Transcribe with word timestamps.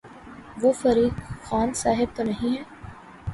وہ 0.61 0.71
فریق 0.71 1.15
خان 1.43 1.73
صاحب 1.73 2.15
تو 2.15 2.23
نہیں 2.23 2.57
ہیں۔ 2.57 2.63